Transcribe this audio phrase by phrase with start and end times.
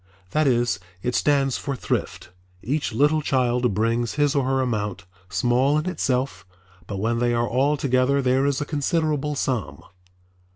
[0.31, 2.31] That is, it stands for Thrift.
[2.63, 6.43] Each little child brings his or her amount, small in itself,
[6.87, 9.81] but when they are all together there is a considerable sum.